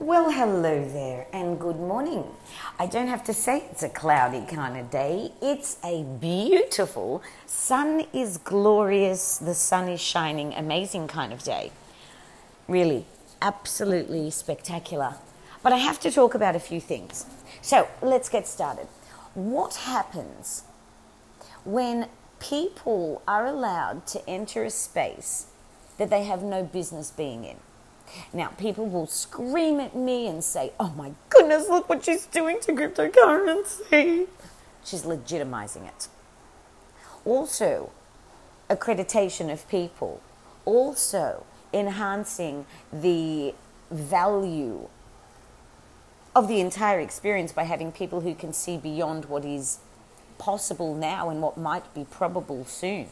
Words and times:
Well, 0.00 0.32
hello 0.32 0.84
there, 0.88 1.28
and 1.32 1.58
good 1.58 1.78
morning. 1.78 2.24
I 2.80 2.86
don't 2.86 3.06
have 3.06 3.22
to 3.24 3.32
say 3.32 3.62
it's 3.70 3.84
a 3.84 3.88
cloudy 3.88 4.44
kind 4.44 4.76
of 4.76 4.90
day. 4.90 5.30
It's 5.40 5.78
a 5.84 6.02
beautiful, 6.02 7.22
sun 7.46 8.04
is 8.12 8.38
glorious, 8.38 9.38
the 9.38 9.54
sun 9.54 9.88
is 9.88 10.00
shining, 10.00 10.52
amazing 10.52 11.06
kind 11.06 11.32
of 11.32 11.44
day. 11.44 11.70
Really, 12.66 13.06
absolutely 13.40 14.32
spectacular. 14.32 15.14
But 15.62 15.72
I 15.72 15.76
have 15.76 16.00
to 16.00 16.10
talk 16.10 16.34
about 16.34 16.56
a 16.56 16.60
few 16.60 16.80
things. 16.80 17.26
So 17.62 17.86
let's 18.02 18.28
get 18.28 18.48
started. 18.48 18.88
What 19.34 19.76
happens 19.76 20.64
when 21.64 22.08
people 22.40 23.22
are 23.28 23.46
allowed 23.46 24.08
to 24.08 24.28
enter 24.28 24.64
a 24.64 24.70
space 24.70 25.46
that 25.98 26.10
they 26.10 26.24
have 26.24 26.42
no 26.42 26.64
business 26.64 27.12
being 27.12 27.44
in? 27.44 27.58
Now, 28.32 28.48
people 28.58 28.86
will 28.86 29.06
scream 29.06 29.80
at 29.80 29.94
me 29.94 30.26
and 30.26 30.42
say, 30.42 30.72
Oh 30.78 30.92
my 30.96 31.12
goodness, 31.30 31.68
look 31.68 31.88
what 31.88 32.04
she's 32.04 32.26
doing 32.26 32.60
to 32.60 32.72
cryptocurrency. 32.72 34.26
She's 34.84 35.02
legitimizing 35.02 35.86
it. 35.88 36.08
Also, 37.24 37.90
accreditation 38.68 39.52
of 39.52 39.66
people. 39.68 40.20
Also, 40.64 41.44
enhancing 41.72 42.66
the 42.92 43.54
value 43.90 44.88
of 46.34 46.48
the 46.48 46.60
entire 46.60 47.00
experience 47.00 47.52
by 47.52 47.64
having 47.64 47.92
people 47.92 48.20
who 48.22 48.34
can 48.34 48.52
see 48.52 48.76
beyond 48.76 49.26
what 49.26 49.44
is 49.44 49.78
possible 50.38 50.94
now 50.94 51.30
and 51.30 51.40
what 51.40 51.56
might 51.56 51.94
be 51.94 52.04
probable 52.04 52.64
soon. 52.64 53.08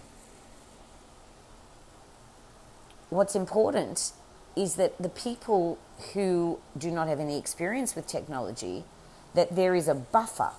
What's 3.10 3.34
important 3.34 4.12
is 4.56 4.74
that 4.76 4.96
the 4.98 5.08
people 5.08 5.78
who 6.12 6.58
do 6.76 6.90
not 6.90 7.08
have 7.08 7.20
any 7.20 7.38
experience 7.38 7.94
with 7.94 8.06
technology, 8.06 8.84
that 9.34 9.56
there 9.56 9.74
is 9.74 9.88
a 9.88 9.94
buffer. 9.94 10.50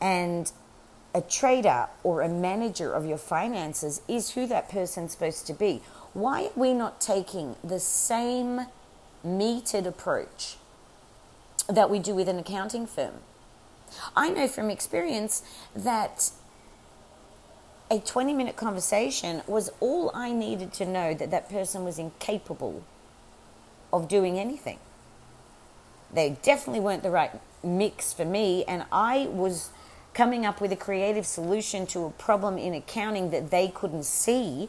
And 0.00 0.50
a 1.14 1.20
trader 1.20 1.88
or 2.02 2.22
a 2.22 2.28
manager 2.28 2.92
of 2.92 3.04
your 3.04 3.18
finances 3.18 4.00
is 4.08 4.30
who 4.30 4.46
that 4.46 4.68
person's 4.68 5.12
supposed 5.12 5.46
to 5.48 5.52
be. 5.52 5.82
Why 6.12 6.46
are 6.46 6.50
we 6.56 6.72
not 6.72 7.00
taking 7.00 7.56
the 7.62 7.80
same 7.80 8.66
metered 9.26 9.86
approach 9.86 10.56
that 11.68 11.90
we 11.90 11.98
do 11.98 12.14
with 12.14 12.28
an 12.28 12.38
accounting 12.38 12.86
firm? 12.86 13.14
I 14.16 14.30
know 14.30 14.46
from 14.46 14.70
experience 14.70 15.42
that 15.74 16.30
a 17.90 17.98
20 17.98 18.32
minute 18.34 18.56
conversation 18.56 19.42
was 19.46 19.70
all 19.80 20.12
I 20.14 20.32
needed 20.32 20.72
to 20.74 20.86
know 20.86 21.12
that 21.14 21.30
that 21.30 21.48
person 21.48 21.84
was 21.84 21.98
incapable 21.98 22.84
of 23.92 24.08
doing 24.08 24.38
anything. 24.38 24.78
They 26.12 26.36
definitely 26.42 26.80
weren't 26.80 27.02
the 27.02 27.10
right 27.10 27.32
mix 27.62 28.12
for 28.12 28.24
me, 28.24 28.64
and 28.64 28.84
I 28.92 29.26
was 29.26 29.70
coming 30.14 30.46
up 30.46 30.60
with 30.60 30.72
a 30.72 30.76
creative 30.76 31.26
solution 31.26 31.86
to 31.88 32.04
a 32.04 32.10
problem 32.10 32.58
in 32.58 32.74
accounting 32.74 33.30
that 33.30 33.50
they 33.50 33.68
couldn't 33.68 34.04
see 34.04 34.68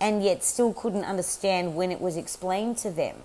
and 0.00 0.22
yet 0.22 0.44
still 0.44 0.72
couldn't 0.72 1.04
understand 1.04 1.74
when 1.74 1.90
it 1.90 2.00
was 2.00 2.16
explained 2.16 2.78
to 2.78 2.90
them. 2.90 3.16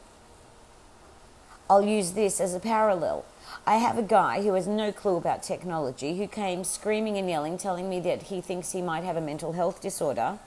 I'll 1.69 1.85
use 1.85 2.11
this 2.11 2.41
as 2.41 2.53
a 2.53 2.59
parallel. 2.59 3.25
I 3.65 3.77
have 3.77 3.97
a 3.97 4.03
guy 4.03 4.41
who 4.41 4.55
has 4.55 4.67
no 4.67 4.91
clue 4.91 5.15
about 5.15 5.41
technology 5.41 6.17
who 6.17 6.27
came 6.27 6.65
screaming 6.65 7.17
and 7.17 7.29
yelling, 7.29 7.57
telling 7.57 7.89
me 7.89 8.01
that 8.01 8.23
he 8.23 8.41
thinks 8.41 8.73
he 8.73 8.81
might 8.81 9.05
have 9.05 9.15
a 9.15 9.21
mental 9.21 9.53
health 9.53 9.81
disorder. 9.81 10.37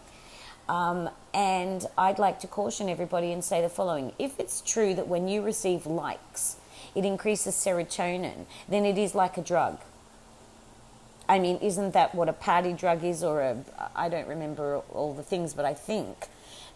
Um, 0.68 1.08
and 1.32 1.86
I'd 1.96 2.18
like 2.18 2.40
to 2.40 2.46
caution 2.46 2.90
everybody 2.90 3.32
and 3.32 3.42
say 3.42 3.62
the 3.62 3.70
following 3.70 4.12
if 4.18 4.38
it's 4.38 4.60
true 4.60 4.94
that 4.94 5.08
when 5.08 5.28
you 5.28 5.40
receive 5.40 5.86
likes, 5.86 6.56
it 6.94 7.06
increases 7.06 7.54
serotonin, 7.54 8.44
then 8.68 8.84
it 8.84 8.98
is 8.98 9.14
like 9.14 9.38
a 9.38 9.42
drug. 9.42 9.80
I 11.26 11.38
mean, 11.38 11.56
isn't 11.62 11.92
that 11.92 12.14
what 12.14 12.28
a 12.28 12.34
party 12.34 12.74
drug 12.74 13.02
is, 13.02 13.24
or 13.24 13.40
a, 13.40 13.56
I 13.94 14.10
don't 14.10 14.28
remember 14.28 14.82
all 14.92 15.14
the 15.14 15.22
things, 15.22 15.54
but 15.54 15.64
I 15.64 15.72
think 15.72 16.26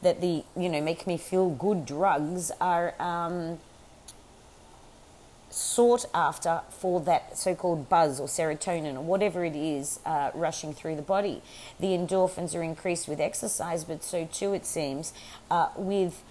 that 0.00 0.22
the, 0.22 0.44
you 0.56 0.70
know, 0.70 0.80
make 0.80 1.06
me 1.06 1.18
feel 1.18 1.50
good 1.50 1.84
drugs 1.84 2.50
are. 2.62 2.94
Um, 2.98 3.58
sought 5.50 6.04
after 6.14 6.62
for 6.70 7.00
that 7.00 7.36
so 7.36 7.54
called 7.54 7.88
buzz 7.88 8.20
or 8.20 8.26
serotonin 8.26 8.94
or 8.94 9.00
whatever 9.00 9.44
it 9.44 9.56
is 9.56 9.98
uh, 10.06 10.30
rushing 10.34 10.72
through 10.72 10.96
the 10.96 11.02
body. 11.02 11.42
The 11.78 11.88
endorphins 11.88 12.54
are 12.54 12.62
increased 12.62 13.08
with 13.08 13.20
exercise, 13.20 13.84
but 13.84 14.02
so 14.04 14.26
too, 14.26 14.52
it 14.52 14.64
seems, 14.64 15.12
uh, 15.50 15.68
with. 15.76 16.22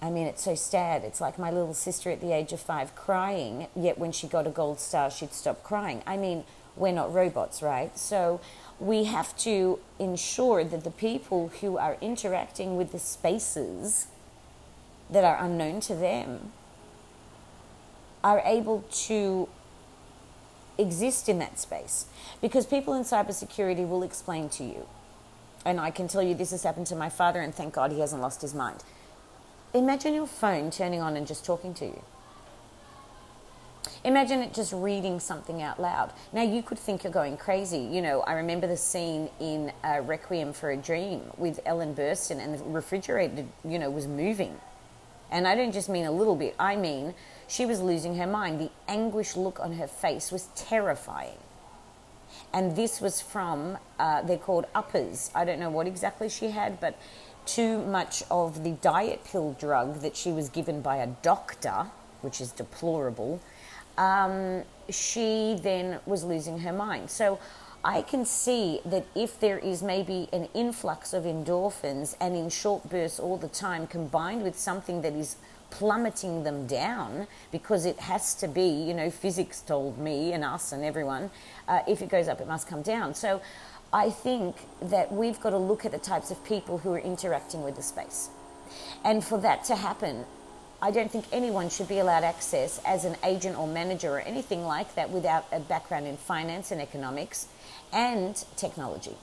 I 0.00 0.10
mean, 0.10 0.28
it's 0.28 0.42
so 0.42 0.54
sad. 0.54 1.02
It's 1.02 1.20
like 1.20 1.40
my 1.40 1.50
little 1.50 1.74
sister 1.74 2.10
at 2.10 2.20
the 2.20 2.32
age 2.32 2.52
of 2.52 2.60
five 2.60 2.94
crying, 2.94 3.66
yet 3.74 3.98
when 3.98 4.12
she 4.12 4.28
got 4.28 4.46
a 4.46 4.50
gold 4.50 4.78
star, 4.78 5.10
she'd 5.10 5.32
stop 5.32 5.64
crying. 5.64 6.04
I 6.06 6.16
mean, 6.16 6.44
we're 6.76 6.92
not 6.92 7.12
robots, 7.12 7.62
right? 7.62 7.98
So 7.98 8.40
we 8.78 9.04
have 9.04 9.36
to 9.38 9.80
ensure 9.98 10.62
that 10.62 10.84
the 10.84 10.92
people 10.92 11.48
who 11.60 11.78
are 11.78 11.96
interacting 12.00 12.76
with 12.76 12.92
the 12.92 13.00
spaces 13.00 14.06
that 15.10 15.24
are 15.24 15.44
unknown 15.44 15.80
to 15.80 15.96
them 15.96 16.52
are 18.22 18.40
able 18.44 18.84
to 18.90 19.48
exist 20.76 21.28
in 21.28 21.38
that 21.38 21.58
space. 21.58 22.06
Because 22.40 22.66
people 22.66 22.94
in 22.94 23.02
cybersecurity 23.02 23.88
will 23.88 24.02
explain 24.02 24.48
to 24.50 24.64
you 24.64 24.86
and 25.64 25.80
I 25.80 25.90
can 25.90 26.08
tell 26.08 26.22
you 26.22 26.34
this 26.34 26.50
has 26.52 26.62
happened 26.62 26.86
to 26.88 26.96
my 26.96 27.08
father 27.08 27.40
and 27.40 27.54
thank 27.54 27.74
God 27.74 27.92
he 27.92 28.00
hasn't 28.00 28.22
lost 28.22 28.42
his 28.42 28.54
mind. 28.54 28.82
Imagine 29.74 30.14
your 30.14 30.26
phone 30.26 30.70
turning 30.70 31.00
on 31.00 31.16
and 31.16 31.26
just 31.26 31.44
talking 31.44 31.74
to 31.74 31.84
you. 31.84 32.02
Imagine 34.04 34.40
it 34.40 34.54
just 34.54 34.72
reading 34.72 35.20
something 35.20 35.60
out 35.60 35.80
loud. 35.80 36.12
Now 36.32 36.42
you 36.42 36.62
could 36.62 36.78
think 36.78 37.04
you're 37.04 37.12
going 37.12 37.36
crazy. 37.36 37.78
You 37.78 38.00
know 38.00 38.20
I 38.22 38.34
remember 38.34 38.66
the 38.66 38.76
scene 38.76 39.28
in 39.40 39.72
uh, 39.84 40.00
Requiem 40.04 40.52
for 40.52 40.70
a 40.70 40.76
Dream 40.76 41.22
with 41.36 41.60
Ellen 41.66 41.94
Burstyn 41.94 42.38
and 42.38 42.54
the 42.54 42.64
refrigerator 42.64 43.44
you 43.64 43.78
know 43.78 43.90
was 43.90 44.06
moving. 44.06 44.58
And 45.30 45.46
I 45.46 45.54
don't 45.54 45.72
just 45.72 45.88
mean 45.88 46.06
a 46.06 46.12
little 46.12 46.36
bit 46.36 46.54
I 46.58 46.76
mean 46.76 47.14
she 47.48 47.66
was 47.66 47.80
losing 47.80 48.16
her 48.16 48.26
mind. 48.26 48.60
The 48.60 48.70
anguish 48.86 49.34
look 49.34 49.58
on 49.58 49.72
her 49.72 49.88
face 49.88 50.30
was 50.30 50.48
terrifying. 50.54 51.38
And 52.52 52.76
this 52.76 53.00
was 53.00 53.20
from, 53.20 53.78
uh, 53.98 54.22
they're 54.22 54.38
called 54.38 54.66
uppers. 54.74 55.30
I 55.34 55.44
don't 55.44 55.58
know 55.58 55.70
what 55.70 55.86
exactly 55.86 56.28
she 56.28 56.50
had, 56.50 56.78
but 56.78 56.96
too 57.46 57.78
much 57.78 58.22
of 58.30 58.62
the 58.62 58.72
diet 58.72 59.24
pill 59.24 59.56
drug 59.58 60.00
that 60.02 60.14
she 60.14 60.30
was 60.30 60.50
given 60.50 60.82
by 60.82 60.96
a 60.96 61.06
doctor, 61.06 61.86
which 62.20 62.40
is 62.40 62.52
deplorable, 62.52 63.40
um, 63.96 64.62
she 64.90 65.58
then 65.62 66.00
was 66.06 66.24
losing 66.24 66.60
her 66.60 66.72
mind. 66.72 67.10
So 67.10 67.38
I 67.84 68.02
can 68.02 68.24
see 68.24 68.80
that 68.84 69.06
if 69.14 69.40
there 69.40 69.58
is 69.58 69.82
maybe 69.82 70.28
an 70.32 70.48
influx 70.52 71.12
of 71.14 71.24
endorphins 71.24 72.16
and 72.20 72.36
in 72.36 72.50
short 72.50 72.88
bursts 72.90 73.18
all 73.18 73.38
the 73.38 73.48
time, 73.48 73.86
combined 73.86 74.42
with 74.42 74.58
something 74.58 75.02
that 75.02 75.14
is 75.14 75.36
plummeting 75.70 76.44
them 76.44 76.66
down 76.66 77.26
because 77.52 77.84
it 77.84 77.98
has 78.00 78.34
to 78.36 78.48
be, 78.48 78.68
you 78.68 78.94
know, 78.94 79.10
physics 79.10 79.60
told 79.60 79.98
me 79.98 80.32
and 80.32 80.44
us 80.44 80.72
and 80.72 80.84
everyone, 80.84 81.30
uh, 81.66 81.80
if 81.86 82.02
it 82.02 82.08
goes 82.08 82.28
up, 82.28 82.40
it 82.40 82.46
must 82.46 82.66
come 82.66 82.82
down. 82.82 83.14
So 83.14 83.40
I 83.92 84.10
think 84.10 84.56
that 84.82 85.12
we've 85.12 85.40
got 85.40 85.50
to 85.50 85.58
look 85.58 85.84
at 85.84 85.92
the 85.92 85.98
types 85.98 86.30
of 86.30 86.42
people 86.44 86.78
who 86.78 86.92
are 86.92 86.98
interacting 86.98 87.62
with 87.62 87.76
the 87.76 87.82
space. 87.82 88.28
And 89.04 89.24
for 89.24 89.38
that 89.38 89.64
to 89.64 89.76
happen, 89.76 90.26
I 90.80 90.90
don't 90.90 91.10
think 91.10 91.24
anyone 91.32 91.70
should 91.70 91.88
be 91.88 91.98
allowed 91.98 92.22
access 92.22 92.80
as 92.86 93.04
an 93.04 93.16
agent 93.24 93.58
or 93.58 93.66
manager 93.66 94.10
or 94.10 94.20
anything 94.20 94.64
like 94.64 94.94
that 94.94 95.10
without 95.10 95.46
a 95.50 95.58
background 95.58 96.06
in 96.06 96.16
finance 96.16 96.70
and 96.70 96.80
economics 96.80 97.48
and 97.92 98.36
technology. 98.56 99.16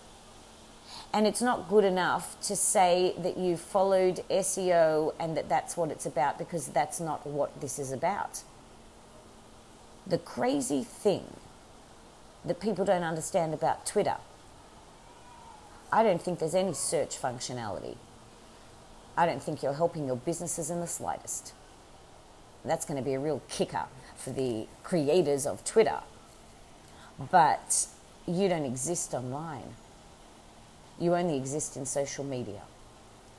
And 1.15 1.25
it's 1.25 1.41
not 1.41 1.69
good 1.69 1.85
enough 1.85 2.37
to 2.41 2.57
say 2.57 3.15
that 3.19 3.37
you 3.37 3.55
followed 3.55 4.21
SEO 4.29 5.13
and 5.17 5.37
that 5.37 5.47
that's 5.47 5.77
what 5.77 5.89
it's 5.89 6.05
about 6.05 6.37
because 6.37 6.67
that's 6.67 6.99
not 6.99 7.25
what 7.25 7.61
this 7.61 7.79
is 7.79 7.93
about. 7.93 8.43
The 10.05 10.17
crazy 10.17 10.83
thing 10.83 11.23
that 12.43 12.59
people 12.59 12.83
don't 12.83 13.03
understand 13.03 13.53
about 13.53 13.85
Twitter, 13.85 14.17
I 15.89 16.03
don't 16.03 16.21
think 16.21 16.39
there's 16.39 16.53
any 16.53 16.73
search 16.73 17.17
functionality. 17.17 17.95
I 19.15 19.25
don't 19.25 19.41
think 19.41 19.63
you're 19.63 19.75
helping 19.75 20.07
your 20.07 20.17
businesses 20.17 20.69
in 20.69 20.81
the 20.81 20.87
slightest. 20.87 21.53
That's 22.65 22.83
going 22.85 23.01
to 23.01 23.05
be 23.05 23.13
a 23.13 23.19
real 23.19 23.41
kicker 23.47 23.85
for 24.17 24.31
the 24.31 24.67
creators 24.83 25.47
of 25.47 25.63
Twitter. 25.63 26.01
But 27.31 27.87
you 28.27 28.49
don't 28.49 28.65
exist 28.65 29.13
online. 29.13 29.75
You 30.99 31.15
only 31.15 31.37
exist 31.37 31.75
in 31.77 31.85
social 31.85 32.23
media. 32.23 32.61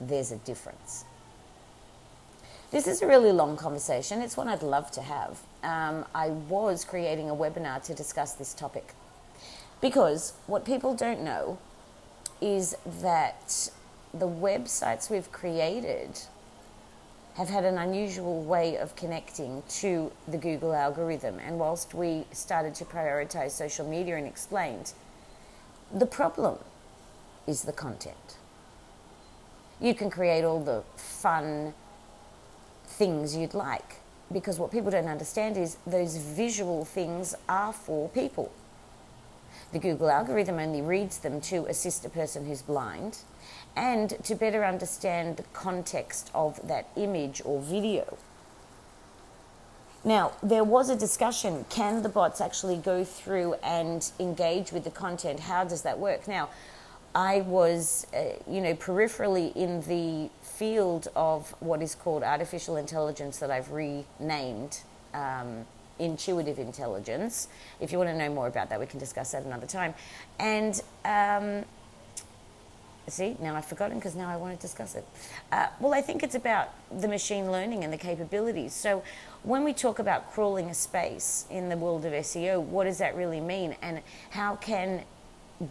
There's 0.01 0.31
a 0.31 0.37
difference. 0.37 1.05
This 2.71 2.87
is 2.87 3.01
a 3.01 3.07
really 3.07 3.33
long 3.33 3.57
conversation. 3.57 4.21
It's 4.21 4.37
one 4.37 4.49
I'd 4.49 4.63
love 4.63 4.91
to 4.93 5.03
have. 5.03 5.41
Um, 5.63 6.05
I 6.15 6.29
was 6.29 6.85
creating 6.85 7.31
a 7.31 7.35
webinar 7.35 7.83
to 7.85 7.95
discuss 7.95 8.33
this 8.33 8.53
topic 8.53 8.93
because 9.81 10.35
what 10.47 10.65
people 10.65 10.95
don't 10.95 11.23
know 11.23 11.59
is 12.41 12.77
that 13.01 13.71
the 14.13 14.29
websites 14.29 15.09
we've 15.11 15.31
created 15.33 16.21
have 17.37 17.49
had 17.49 17.65
an 17.65 17.77
unusual 17.77 18.43
way 18.43 18.77
of 18.77 18.97
connecting 18.97 19.63
to 19.69 20.11
the 20.27 20.39
Google 20.39 20.73
algorithm. 20.73 21.39
And 21.39 21.59
whilst 21.59 21.95
we 21.95 22.25
started 22.33 22.75
to 22.77 22.85
prioritize 22.85 23.51
social 23.51 23.87
media 23.87 24.17
and 24.17 24.27
explained, 24.27 24.93
the 25.93 26.07
problem 26.07 26.59
is 27.47 27.63
the 27.63 27.73
content. 27.73 28.37
You 29.81 29.95
can 29.95 30.11
create 30.11 30.45
all 30.45 30.61
the 30.61 30.83
fun 30.97 31.75
things 32.87 33.37
you'd 33.37 33.55
like 33.55 33.97
because 34.33 34.59
what 34.59 34.73
people 34.73 34.91
don't 34.91 35.09
understand 35.09 35.57
is 35.57 35.77
those 35.87 36.17
visual 36.17 36.85
things 36.85 37.35
are 37.49 37.73
for 37.73 38.09
people. 38.09 38.51
The 39.73 39.79
Google 39.79 40.11
algorithm 40.11 40.59
only 40.59 40.81
reads 40.81 41.19
them 41.19 41.41
to 41.43 41.67
assist 41.67 42.05
a 42.05 42.09
person 42.09 42.47
who's 42.47 42.63
blind 42.63 43.19
and 43.75 44.11
to 44.25 44.35
better 44.35 44.65
understand 44.65 45.37
the 45.37 45.43
context 45.53 46.31
of 46.35 46.67
that 46.67 46.89
image 46.97 47.43
or 47.45 47.61
video. 47.61 48.17
Now, 50.05 50.33
there 50.43 50.65
was 50.65 50.89
a 50.89 50.97
discussion 50.97 51.67
can 51.69 52.03
the 52.03 52.09
bots 52.09 52.41
actually 52.41 52.77
go 52.77 53.05
through 53.05 53.55
and 53.55 54.09
engage 54.21 54.73
with 54.73 54.85
the 54.85 54.91
content? 54.91 55.41
How 55.41 55.65
does 55.65 55.83
that 55.83 55.99
work? 55.99 56.29
Now, 56.29 56.49
I 57.17 57.41
was, 57.41 58.07
uh, 58.15 58.25
you 58.47 58.61
know, 58.61 58.75
peripherally 58.75 59.57
in 59.57 59.81
the 59.81 60.29
field 60.43 61.09
of 61.17 61.51
what 61.61 61.81
is 61.81 61.95
called 61.95 62.23
artificial 62.23 62.77
intelligence 62.77 63.39
that 63.39 63.51
I've 63.51 63.73
renamed 63.73 64.81
um, 65.15 65.65
intuitive 65.99 66.59
intelligence. 66.59 67.49
If 67.81 67.91
you 67.91 67.97
want 67.97 68.11
to 68.11 68.17
know 68.19 68.29
more 68.29 68.49
about 68.49 68.69
that, 68.69 68.79
we 68.79 68.85
can 68.85 69.01
discuss 69.01 69.33
that 69.33 69.45
another 69.45 69.67
time. 69.67 69.95
And 70.39 70.79
um, 71.07 71.65
See, 73.09 73.37
now 73.41 73.55
I've 73.55 73.65
forgotten 73.65 73.99
because 73.99 74.17
now 74.17 74.29
I 74.29 74.37
want 74.37 74.57
to 74.57 74.61
discuss 74.61 74.97
it. 74.97 75.07
Uh, 75.53 75.69
well, 75.79 75.95
I 75.95 76.01
think 76.01 76.25
it's 76.25 76.35
about 76.35 76.71
the 76.91 77.07
machine 77.07 77.53
learning 77.53 77.85
and 77.85 77.93
the 77.93 77.99
capabilities. 77.99 78.73
So, 78.73 79.05
when 79.45 79.63
we 79.63 79.73
talk 79.73 80.01
about 80.01 80.33
crawling 80.33 80.71
a 80.71 80.75
space 80.75 81.47
in 81.49 81.69
the 81.69 81.77
world 81.77 82.05
of 82.05 82.13
SEO, 82.13 82.61
what 82.61 82.83
does 82.83 82.99
that 82.99 83.15
really 83.15 83.39
mean? 83.39 83.77
And 83.81 84.01
how 84.31 84.57
can 84.57 85.05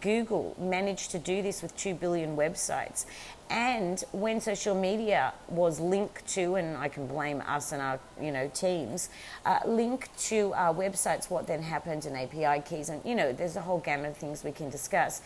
Google 0.02 0.56
managed 0.60 1.12
to 1.12 1.20
do 1.20 1.42
this 1.42 1.62
with 1.62 1.76
2 1.78 1.96
billion 1.96 2.36
websites? 2.36 3.06
And 3.50 4.04
when 4.12 4.42
social 4.42 4.74
media 4.74 5.32
was 5.48 5.80
linked 5.80 6.26
to, 6.30 6.56
and 6.56 6.76
I 6.76 6.90
can 6.90 7.06
blame 7.06 7.42
us 7.42 7.72
and 7.72 7.82
our 7.82 8.00
you 8.20 8.32
know 8.32 8.50
teams, 8.54 9.10
uh, 9.46 9.60
linked 9.68 10.18
to 10.30 10.52
our 10.56 10.74
websites, 10.74 11.30
what 11.30 11.46
then 11.46 11.62
happened 11.62 12.06
and 12.06 12.18
API 12.18 12.62
keys, 12.62 12.90
and 12.90 13.06
you 13.06 13.14
know, 13.14 13.32
there's 13.32 13.56
a 13.56 13.62
whole 13.62 13.80
gamut 13.80 14.12
of 14.12 14.18
things 14.18 14.44
we 14.44 14.52
can 14.52 14.70
discuss. 14.72 15.22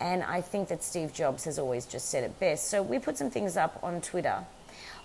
And 0.00 0.22
I 0.22 0.40
think 0.40 0.68
that 0.68 0.84
Steve 0.84 1.12
Jobs 1.12 1.44
has 1.44 1.58
always 1.58 1.84
just 1.84 2.10
said 2.10 2.22
it 2.22 2.38
best. 2.38 2.68
So 2.68 2.82
we 2.82 2.98
put 3.00 3.16
some 3.16 3.30
things 3.30 3.56
up 3.56 3.80
on 3.82 4.00
Twitter, 4.00 4.44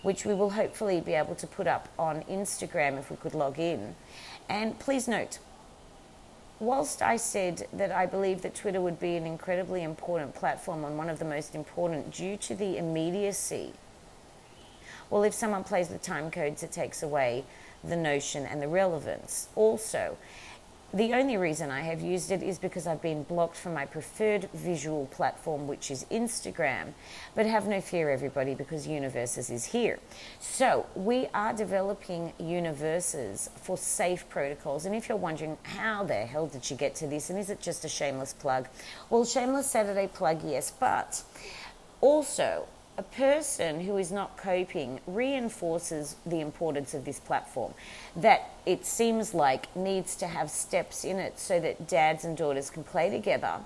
which 0.04 0.26
we 0.26 0.36
will 0.36 0.52
hopefully 0.52 1.02
be 1.02 1.14
able 1.14 1.36
to 1.36 1.48
put 1.48 1.66
up 1.66 1.90
on 1.98 2.22
Instagram 2.24 3.00
if 3.00 3.10
we 3.10 3.18
could 3.18 3.34
log 3.34 3.58
in. 3.58 3.96
And 4.48 4.78
please 4.78 5.08
note, 5.08 5.40
whilst 6.60 7.02
I 7.02 7.18
said 7.18 7.68
that 7.74 7.92
I 7.92 8.06
believe 8.06 8.42
that 8.42 8.56
Twitter 8.56 8.82
would 8.82 9.00
be 9.00 9.16
an 9.16 9.26
incredibly 9.26 9.84
important 9.84 10.36
platform 10.36 10.84
and 10.84 10.98
one 10.98 11.10
of 11.10 11.20
the 11.20 11.26
most 11.26 11.56
important 11.56 12.12
due 12.12 12.38
to 12.38 12.56
the 12.56 12.78
immediacy, 12.78 13.74
well, 15.10 15.24
if 15.24 15.34
someone 15.34 15.64
plays 15.64 15.90
with 15.90 16.02
time 16.02 16.30
codes, 16.30 16.62
it 16.62 16.72
takes 16.72 17.02
away 17.02 17.46
the 17.84 17.96
notion 17.96 18.46
and 18.46 18.62
the 18.62 18.68
relevance. 18.68 19.48
Also, 19.56 20.18
the 20.94 21.14
only 21.14 21.38
reason 21.38 21.70
I 21.70 21.82
have 21.82 22.02
used 22.02 22.32
it 22.32 22.42
is 22.42 22.58
because 22.58 22.88
I've 22.88 23.02
been 23.02 23.24
blocked 23.24 23.56
from 23.56 23.74
my 23.76 23.86
preferred 23.86 24.50
visual 24.54 25.06
platform, 25.08 25.68
which 25.68 25.92
is 25.92 26.06
Instagram. 26.12 26.94
But 27.36 27.46
have 27.46 27.68
no 27.68 27.80
fear, 27.80 28.10
everybody, 28.10 28.56
because 28.56 28.88
Universes 28.88 29.50
is 29.50 29.66
here. 29.66 30.00
So 30.40 30.88
we 30.96 31.28
are 31.34 31.54
developing 31.54 32.34
Universes 32.40 33.50
for 33.56 33.78
safe 33.78 34.28
protocols. 34.30 34.86
And 34.86 34.96
if 34.96 35.08
you're 35.08 35.18
wondering 35.18 35.58
how 35.64 36.04
the 36.04 36.26
hell 36.26 36.48
did 36.48 36.64
she 36.66 36.76
get 36.76 36.96
to 36.96 37.08
this, 37.08 37.30
and 37.30 37.38
is 37.38 37.50
it 37.50 37.62
just 37.62 37.86
a 37.86 37.90
shameless 37.90 38.34
plug? 38.34 38.68
Well, 39.10 39.26
shameless 39.26 39.70
Saturday 39.70 40.08
plug, 40.08 40.42
yes, 40.44 40.72
but 40.72 41.22
also 42.02 42.68
a 43.00 43.04
person 43.04 43.80
who 43.80 43.96
is 43.96 44.12
not 44.12 44.36
coping 44.36 45.00
reinforces 45.08 46.18
the 46.26 46.42
importance 46.42 46.94
of 46.94 47.06
this 47.06 47.18
platform. 47.18 47.74
That 48.14 48.52
it 48.66 48.86
seems 48.86 49.34
like 49.34 49.74
needs 49.74 50.18
to 50.18 50.28
have 50.28 50.50
steps 50.50 51.06
in 51.06 51.18
it 51.18 51.40
so 51.40 51.62
that 51.62 51.88
dads 51.88 52.26
and 52.26 52.36
daughters 52.36 52.70
can 52.70 52.84
play 52.84 53.10
together 53.10 53.62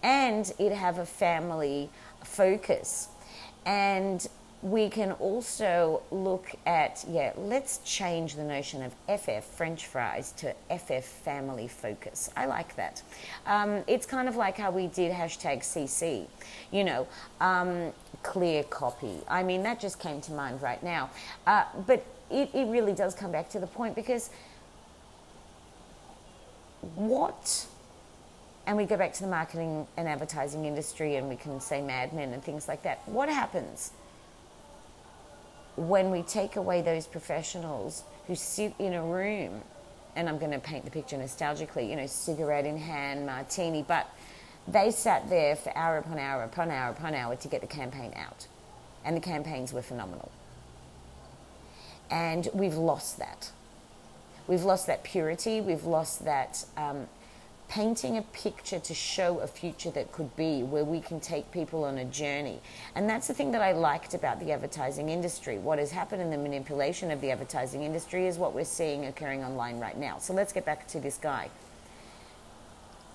and 0.00 0.52
it 0.60 0.72
have 0.72 0.96
a 0.96 1.04
family 1.04 1.90
focus. 2.22 3.08
And 3.66 4.24
we 4.62 4.88
can 4.88 5.12
also 5.12 6.02
look 6.10 6.50
at, 6.66 7.04
yeah, 7.08 7.32
let's 7.36 7.78
change 7.84 8.34
the 8.34 8.42
notion 8.42 8.82
of 8.82 8.92
FF, 9.20 9.44
French 9.44 9.86
fries, 9.86 10.32
to 10.32 10.52
FF 10.76 11.04
family 11.04 11.68
focus. 11.68 12.28
I 12.36 12.46
like 12.46 12.74
that. 12.74 13.02
Um, 13.46 13.84
it's 13.86 14.04
kind 14.04 14.28
of 14.28 14.34
like 14.34 14.56
how 14.56 14.72
we 14.72 14.88
did 14.88 15.12
hashtag 15.12 15.60
CC, 15.60 16.26
you 16.72 16.82
know, 16.82 17.06
um, 17.40 17.92
clear 18.24 18.64
copy. 18.64 19.20
I 19.28 19.44
mean, 19.44 19.62
that 19.62 19.78
just 19.78 20.00
came 20.00 20.20
to 20.22 20.32
mind 20.32 20.60
right 20.60 20.82
now. 20.82 21.10
Uh, 21.46 21.64
but 21.86 22.04
it, 22.28 22.50
it 22.52 22.66
really 22.66 22.92
does 22.92 23.14
come 23.14 23.30
back 23.30 23.48
to 23.50 23.60
the 23.60 23.66
point 23.66 23.94
because 23.94 24.30
what 26.94 27.66
and 28.66 28.76
we 28.76 28.84
go 28.84 28.96
back 28.98 29.14
to 29.14 29.22
the 29.22 29.28
marketing 29.28 29.86
and 29.96 30.06
advertising 30.06 30.66
industry 30.66 31.16
and 31.16 31.28
we 31.28 31.36
can 31.36 31.58
say 31.58 31.80
madmen 31.80 32.34
and 32.34 32.44
things 32.44 32.68
like 32.68 32.82
that. 32.82 33.00
What 33.06 33.30
happens 33.30 33.92
when 35.78 36.10
we 36.10 36.22
take 36.22 36.56
away 36.56 36.82
those 36.82 37.06
professionals 37.06 38.02
who 38.26 38.34
sit 38.34 38.74
in 38.78 38.94
a 38.94 39.02
room, 39.02 39.62
and 40.16 40.28
I'm 40.28 40.38
going 40.38 40.50
to 40.50 40.58
paint 40.58 40.84
the 40.84 40.90
picture 40.90 41.16
nostalgically, 41.16 41.88
you 41.88 41.96
know, 41.96 42.06
cigarette 42.06 42.66
in 42.66 42.76
hand, 42.76 43.24
martini, 43.24 43.84
but 43.86 44.08
they 44.66 44.90
sat 44.90 45.30
there 45.30 45.56
for 45.56 45.74
hour 45.76 45.98
upon 45.98 46.18
hour 46.18 46.42
upon 46.42 46.70
hour 46.70 46.90
upon 46.90 47.14
hour 47.14 47.36
to 47.36 47.48
get 47.48 47.60
the 47.60 47.66
campaign 47.66 48.12
out. 48.16 48.48
And 49.04 49.16
the 49.16 49.20
campaigns 49.20 49.72
were 49.72 49.82
phenomenal. 49.82 50.30
And 52.10 52.48
we've 52.52 52.74
lost 52.74 53.18
that. 53.18 53.52
We've 54.46 54.64
lost 54.64 54.86
that 54.86 55.04
purity, 55.04 55.60
we've 55.60 55.84
lost 55.84 56.24
that 56.24 56.64
um, 56.76 57.06
painting 57.68 58.16
a 58.16 58.22
picture 58.22 58.78
to 58.78 58.94
show 58.94 59.40
a 59.40 59.46
future 59.46 59.90
that 59.90 60.10
could 60.10 60.34
be 60.36 60.62
where 60.62 60.84
we 60.84 61.00
can 61.00 61.20
take 61.20 61.50
people 61.52 61.84
on 61.84 61.98
a 61.98 62.04
journey. 62.04 62.60
And 62.94 63.08
that's 63.08 63.28
the 63.28 63.34
thing 63.34 63.52
that 63.52 63.60
I 63.60 63.72
liked 63.72 64.14
about 64.14 64.40
the 64.40 64.52
advertising 64.52 65.10
industry. 65.10 65.58
What 65.58 65.78
has 65.78 65.90
happened 65.90 66.22
in 66.22 66.30
the 66.30 66.38
manipulation 66.38 67.10
of 67.10 67.20
the 67.20 67.30
advertising 67.30 67.82
industry 67.82 68.26
is 68.26 68.38
what 68.38 68.54
we're 68.54 68.64
seeing 68.64 69.04
occurring 69.04 69.44
online 69.44 69.78
right 69.78 69.96
now. 69.96 70.18
So 70.18 70.32
let's 70.32 70.52
get 70.52 70.64
back 70.64 70.88
to 70.88 71.00
this 71.00 71.18
guy. 71.18 71.50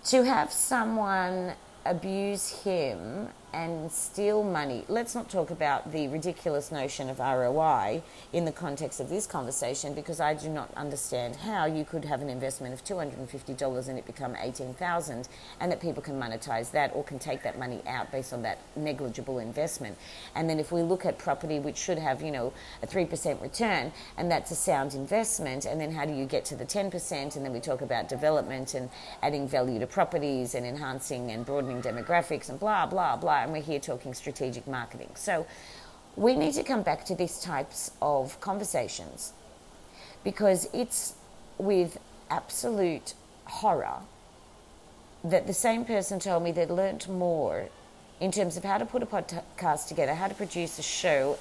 To 0.06 0.24
have 0.24 0.52
someone 0.52 1.54
abuse 1.86 2.64
him 2.64 3.30
and 3.54 3.92
steal 3.92 4.44
money. 4.44 4.84
Let's 4.88 5.14
not 5.14 5.30
talk 5.30 5.52
about 5.52 5.92
the 5.92 6.08
ridiculous 6.08 6.72
notion 6.72 7.10
of 7.10 7.20
ROI 7.20 8.02
in 8.34 8.46
the 8.46 8.52
context 8.52 9.00
of 9.00 9.10
this 9.10 9.28
conversation 9.28 9.94
because 9.94 10.20
I 10.20 10.34
do 10.34 10.50
not 10.50 10.74
understand 10.76 11.36
how 11.36 11.66
you 11.66 11.86
could 11.86 12.06
have 12.06 12.22
an 12.22 12.30
investment 12.30 12.74
of 12.74 12.84
$250 12.84 13.88
and 13.88 14.00
it 14.00 14.06
become 14.08 14.36
18,000 14.40 15.28
and 15.60 15.72
that 15.72 15.80
people 15.80 16.02
can 16.02 16.20
monetize 16.20 16.72
that 16.72 16.92
or 16.96 17.04
can 17.04 17.20
take 17.20 17.44
that 17.44 17.60
money 17.60 17.82
out 17.88 18.12
based 18.12 18.34
on 18.34 18.42
that 18.42 18.58
negligible 18.76 19.38
investment. 19.38 19.98
And 20.34 20.50
then 20.50 20.60
if 20.60 20.72
we 20.72 20.82
look 20.82 21.06
at 21.06 21.20
property 21.20 21.60
which 21.60 21.78
should 21.78 22.00
have, 22.00 22.24
you 22.24 22.32
know, 22.32 22.54
a 22.82 22.88
3% 22.88 23.40
return 23.40 23.92
and 24.18 24.32
that's 24.32 24.50
a 24.50 24.56
sound 24.56 24.96
investment 24.96 25.66
and 25.66 25.80
then 25.80 25.92
how 25.92 26.06
do 26.06 26.14
you 26.14 26.26
get 26.26 26.44
to 26.46 26.56
the 26.56 26.66
10% 26.66 27.36
and 27.36 27.46
then 27.46 27.54
we 27.54 27.60
talk 27.60 27.82
about 27.82 28.10
development 28.10 28.74
and 28.74 28.90
adding 29.22 29.48
value 29.48 29.78
to 29.80 29.86
properties 29.86 30.56
and 30.56 30.66
enhancing 30.66 31.30
and 31.30 31.46
broadening 31.46 31.82
demographics 31.82 32.50
and 32.50 32.60
blah 32.60 32.88
blah 32.88 33.16
blah 33.16 33.43
and 33.44 33.52
we're 33.52 33.62
here 33.62 33.80
talking 33.80 34.14
strategic 34.14 34.68
marketing. 34.68 35.10
So 35.16 35.46
we 36.16 36.36
need 36.36 36.54
to 36.54 36.64
come 36.64 36.84
back 36.84 37.06
to 37.06 37.16
these 37.16 37.40
types 37.40 37.92
of 38.02 38.40
conversations 38.40 39.34
because 40.24 40.68
it's 40.74 41.16
with 41.58 41.98
absolute 42.30 43.14
horror 43.46 44.00
that 45.24 45.48
the 45.48 45.54
same 45.54 45.86
person 45.86 46.20
told 46.20 46.44
me 46.44 46.52
they'd 46.52 46.70
learnt 46.70 47.08
more 47.08 47.70
in 48.20 48.32
terms 48.32 48.58
of 48.58 48.64
how 48.64 48.78
to 48.78 48.86
put 48.86 49.02
a 49.02 49.06
podcast 49.06 49.88
together, 49.88 50.14
how 50.14 50.28
to 50.28 50.36
produce 50.36 50.80
a 50.80 50.84
show, 50.84 51.38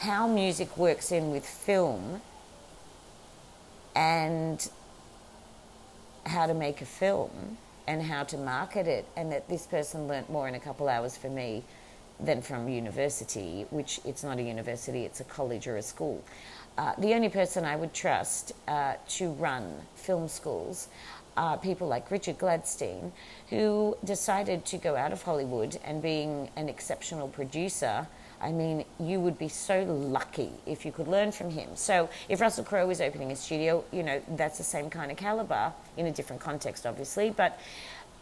how 0.00 0.26
music 0.26 0.76
works 0.76 1.12
in 1.12 1.30
with 1.30 1.46
film, 1.46 2.20
and 3.94 4.70
how 6.26 6.46
to 6.46 6.54
make 6.54 6.80
a 6.80 6.86
film 6.86 7.58
and 7.86 8.02
how 8.02 8.24
to 8.24 8.36
market 8.36 8.86
it, 8.86 9.06
and 9.16 9.30
that 9.32 9.48
this 9.48 9.66
person 9.66 10.08
learnt 10.08 10.30
more 10.30 10.48
in 10.48 10.54
a 10.54 10.60
couple 10.60 10.88
hours 10.88 11.16
for 11.16 11.28
me 11.28 11.64
than 12.18 12.42
from 12.42 12.68
university, 12.68 13.66
which 13.70 14.00
it's 14.04 14.22
not 14.22 14.38
a 14.38 14.42
university, 14.42 15.04
it's 15.04 15.20
a 15.20 15.24
college 15.24 15.66
or 15.66 15.76
a 15.76 15.82
school. 15.82 16.22
Uh, 16.76 16.94
the 16.98 17.14
only 17.14 17.28
person 17.28 17.64
I 17.64 17.76
would 17.76 17.92
trust 17.92 18.52
uh, 18.68 18.94
to 19.08 19.32
run 19.32 19.74
film 19.94 20.28
schools 20.28 20.88
are 21.36 21.56
people 21.56 21.88
like 21.88 22.10
Richard 22.10 22.38
Gladstein, 22.38 23.12
who 23.48 23.96
decided 24.04 24.64
to 24.66 24.78
go 24.78 24.96
out 24.96 25.12
of 25.12 25.22
Hollywood 25.22 25.78
and 25.84 26.02
being 26.02 26.50
an 26.56 26.68
exceptional 26.68 27.28
producer 27.28 28.06
I 28.40 28.52
mean, 28.52 28.84
you 28.98 29.20
would 29.20 29.38
be 29.38 29.48
so 29.48 29.82
lucky 29.82 30.50
if 30.66 30.84
you 30.86 30.92
could 30.92 31.08
learn 31.08 31.30
from 31.32 31.50
him. 31.50 31.70
So, 31.74 32.08
if 32.28 32.40
Russell 32.40 32.64
Crowe 32.64 32.88
is 32.90 33.00
opening 33.00 33.30
a 33.30 33.36
studio, 33.36 33.84
you 33.92 34.02
know, 34.02 34.22
that's 34.30 34.58
the 34.58 34.64
same 34.64 34.88
kind 34.88 35.10
of 35.10 35.18
caliber 35.18 35.72
in 35.96 36.06
a 36.06 36.12
different 36.12 36.40
context, 36.40 36.86
obviously, 36.86 37.30
but 37.30 37.60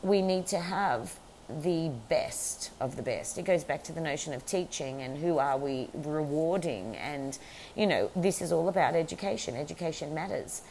we 0.02 0.22
need 0.22 0.46
to 0.48 0.58
have 0.58 1.18
the 1.48 1.90
best 2.08 2.70
of 2.80 2.96
the 2.96 3.02
best. 3.02 3.38
It 3.38 3.44
goes 3.44 3.64
back 3.64 3.82
to 3.84 3.92
the 3.92 4.00
notion 4.00 4.34
of 4.34 4.44
teaching 4.44 5.02
and 5.02 5.16
who 5.16 5.38
are 5.38 5.56
we 5.56 5.88
rewarding. 5.94 6.96
And, 6.96 7.38
you 7.74 7.86
know, 7.86 8.10
this 8.14 8.42
is 8.42 8.52
all 8.52 8.68
about 8.68 8.94
education. 8.94 9.56
Education 9.56 10.14
matters. 10.14 10.62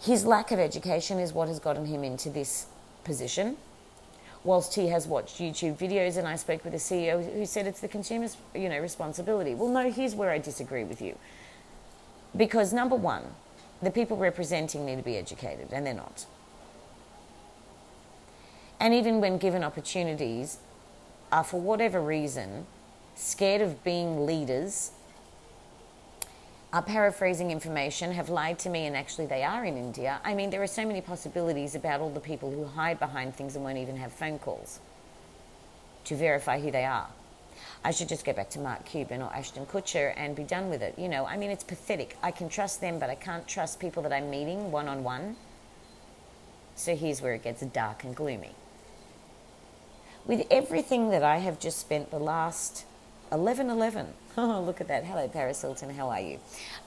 His 0.00 0.24
lack 0.24 0.50
of 0.50 0.58
education 0.58 1.20
is 1.20 1.32
what 1.32 1.48
has 1.48 1.60
gotten 1.60 1.86
him 1.86 2.02
into 2.02 2.30
this 2.30 2.66
position 3.04 3.56
whilst 4.46 4.74
he 4.74 4.86
has 4.88 5.06
watched 5.06 5.38
YouTube 5.38 5.76
videos 5.76 6.16
and 6.16 6.26
I 6.26 6.36
spoke 6.36 6.64
with 6.64 6.72
a 6.72 6.78
CEO 6.78 7.34
who 7.34 7.44
said 7.44 7.66
it's 7.66 7.80
the 7.80 7.88
consumer's 7.88 8.36
you 8.54 8.68
know 8.68 8.78
responsibility. 8.78 9.54
Well 9.54 9.68
no, 9.68 9.90
here's 9.90 10.14
where 10.14 10.30
I 10.30 10.38
disagree 10.38 10.84
with 10.84 11.02
you. 11.02 11.18
Because 12.36 12.72
number 12.72 12.96
1, 12.96 13.22
the 13.82 13.90
people 13.90 14.16
representing 14.16 14.86
need 14.86 14.96
to 14.96 15.02
be 15.02 15.16
educated 15.16 15.68
and 15.72 15.84
they're 15.84 15.94
not. 15.94 16.26
And 18.78 18.94
even 18.94 19.20
when 19.20 19.38
given 19.38 19.64
opportunities 19.64 20.58
are 21.32 21.44
for 21.44 21.60
whatever 21.60 22.00
reason 22.00 22.66
scared 23.14 23.62
of 23.62 23.82
being 23.82 24.26
leaders 24.26 24.92
are 26.72 26.82
paraphrasing 26.82 27.50
information, 27.50 28.12
have 28.12 28.28
lied 28.28 28.58
to 28.60 28.68
me, 28.68 28.86
and 28.86 28.96
actually 28.96 29.26
they 29.26 29.42
are 29.42 29.64
in 29.64 29.76
India. 29.76 30.20
I 30.24 30.34
mean, 30.34 30.50
there 30.50 30.62
are 30.62 30.66
so 30.66 30.84
many 30.84 31.00
possibilities 31.00 31.74
about 31.74 32.00
all 32.00 32.10
the 32.10 32.20
people 32.20 32.50
who 32.50 32.64
hide 32.64 32.98
behind 32.98 33.34
things 33.34 33.54
and 33.54 33.64
won't 33.64 33.78
even 33.78 33.96
have 33.96 34.12
phone 34.12 34.38
calls 34.38 34.80
to 36.04 36.16
verify 36.16 36.60
who 36.60 36.70
they 36.70 36.84
are. 36.84 37.08
I 37.84 37.92
should 37.92 38.08
just 38.08 38.24
go 38.24 38.32
back 38.32 38.50
to 38.50 38.58
Mark 38.58 38.84
Cuban 38.84 39.22
or 39.22 39.32
Ashton 39.34 39.64
Kutcher 39.66 40.12
and 40.16 40.34
be 40.34 40.42
done 40.42 40.68
with 40.68 40.82
it. 40.82 40.98
You 40.98 41.08
know, 41.08 41.24
I 41.24 41.36
mean, 41.36 41.50
it's 41.50 41.64
pathetic. 41.64 42.16
I 42.22 42.30
can 42.30 42.48
trust 42.48 42.80
them, 42.80 42.98
but 42.98 43.10
I 43.10 43.14
can't 43.14 43.46
trust 43.46 43.80
people 43.80 44.02
that 44.02 44.12
I'm 44.12 44.28
meeting 44.28 44.72
one 44.72 44.88
on 44.88 45.04
one. 45.04 45.36
So 46.74 46.94
here's 46.96 47.22
where 47.22 47.34
it 47.34 47.44
gets 47.44 47.62
dark 47.62 48.04
and 48.04 48.14
gloomy. 48.14 48.54
With 50.26 50.46
everything 50.50 51.10
that 51.10 51.22
I 51.22 51.38
have 51.38 51.58
just 51.60 51.78
spent 51.78 52.10
the 52.10 52.18
last 52.18 52.84
11 53.32 53.70
11 53.70 54.06
Oh, 54.38 54.62
look 54.62 54.80
at 54.80 54.88
that. 54.88 55.04
Hello, 55.04 55.28
Paris 55.28 55.62
Hilton. 55.62 55.90
How 55.90 56.10
are 56.10 56.20
you? 56.20 56.38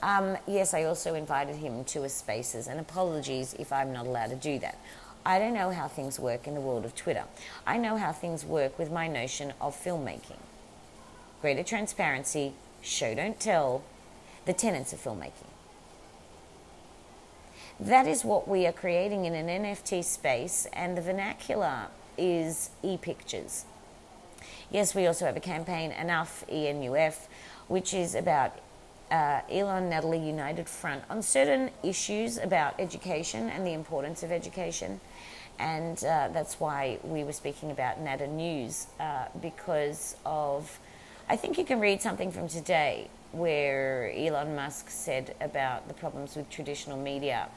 Um, 0.02 0.36
yes, 0.46 0.72
I 0.72 0.84
also 0.84 1.14
invited 1.14 1.56
him 1.56 1.84
to 1.86 2.04
a 2.04 2.08
spaces, 2.08 2.68
and 2.68 2.78
apologies 2.78 3.54
if 3.58 3.72
I'm 3.72 3.92
not 3.92 4.06
allowed 4.06 4.30
to 4.30 4.36
do 4.36 4.58
that. 4.60 4.78
I 5.26 5.38
don't 5.38 5.54
know 5.54 5.70
how 5.70 5.88
things 5.88 6.18
work 6.20 6.46
in 6.46 6.54
the 6.54 6.60
world 6.60 6.84
of 6.84 6.94
Twitter. 6.94 7.24
I 7.66 7.76
know 7.76 7.96
how 7.96 8.12
things 8.12 8.44
work 8.44 8.78
with 8.78 8.90
my 8.90 9.08
notion 9.08 9.52
of 9.60 9.74
filmmaking 9.74 10.38
greater 11.40 11.62
transparency, 11.62 12.52
show 12.82 13.14
don't 13.14 13.40
tell, 13.40 13.82
the 14.44 14.52
tenets 14.52 14.92
of 14.92 15.02
filmmaking. 15.02 15.48
That 17.78 18.06
is 18.06 18.24
what 18.24 18.46
we 18.46 18.66
are 18.66 18.72
creating 18.72 19.24
in 19.24 19.34
an 19.34 19.64
NFT 19.64 20.04
space, 20.04 20.66
and 20.72 20.96
the 20.96 21.02
vernacular 21.02 21.86
is 22.18 22.70
e 22.82 22.98
pictures. 22.98 23.64
Yes, 24.70 24.94
we 24.94 25.06
also 25.06 25.26
have 25.26 25.36
a 25.36 25.40
campaign, 25.40 25.92
Enough 25.92 26.44
ENUF, 26.48 27.26
which 27.68 27.94
is 27.94 28.14
about 28.14 28.58
uh, 29.10 29.40
Elon 29.50 29.88
Natalie 29.88 30.24
United 30.24 30.68
Front 30.68 31.02
on 31.10 31.22
certain 31.22 31.70
issues 31.82 32.38
about 32.38 32.74
education 32.78 33.48
and 33.50 33.66
the 33.66 33.72
importance 33.72 34.22
of 34.22 34.30
education. 34.30 35.00
And 35.58 35.98
uh, 36.04 36.28
that's 36.32 36.58
why 36.58 36.98
we 37.02 37.24
were 37.24 37.32
speaking 37.32 37.70
about 37.70 38.00
NATA 38.00 38.28
News 38.28 38.86
uh, 38.98 39.26
because 39.42 40.16
of, 40.24 40.78
I 41.28 41.36
think 41.36 41.58
you 41.58 41.64
can 41.64 41.80
read 41.80 42.00
something 42.00 42.32
from 42.32 42.48
today 42.48 43.08
where 43.32 44.12
Elon 44.16 44.54
Musk 44.56 44.90
said 44.90 45.34
about 45.40 45.86
the 45.86 45.94
problems 45.94 46.34
with 46.34 46.48
traditional 46.48 46.96
media 46.96 47.48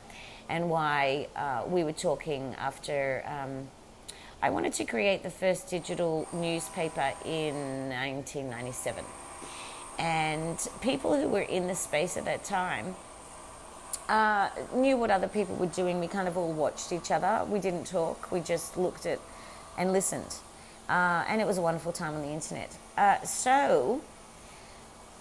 and 0.49 0.69
why 0.69 1.27
uh, 1.35 1.63
we 1.67 1.83
were 1.83 1.93
talking 1.93 2.55
after. 2.57 3.23
Um, 3.25 3.67
I 4.43 4.49
wanted 4.49 4.73
to 4.73 4.83
create 4.83 5.23
the 5.23 5.29
first 5.29 5.69
digital 5.69 6.27
newspaper 6.33 7.13
in 7.23 7.87
1997 7.87 9.05
and 9.97 10.67
people 10.81 11.15
who 11.15 11.29
were 11.29 11.43
in 11.43 11.67
the 11.67 11.75
space 11.75 12.17
at 12.17 12.25
that 12.25 12.43
time 12.43 12.97
uh, 14.09 14.49
knew 14.75 14.97
what 14.97 15.11
other 15.11 15.29
people 15.29 15.55
were 15.55 15.67
doing. 15.67 16.01
We 16.01 16.09
kind 16.09 16.27
of 16.27 16.37
all 16.37 16.51
watched 16.51 16.91
each 16.91 17.09
other. 17.09 17.45
We 17.49 17.59
didn't 17.59 17.85
talk. 17.85 18.33
We 18.33 18.41
just 18.41 18.75
looked 18.75 19.05
at 19.05 19.19
and 19.77 19.93
listened, 19.93 20.35
uh, 20.89 21.23
and 21.29 21.39
it 21.39 21.47
was 21.47 21.57
a 21.57 21.61
wonderful 21.61 21.93
time 21.93 22.13
on 22.15 22.21
the 22.21 22.33
internet. 22.33 22.77
Uh, 22.97 23.21
so 23.21 24.01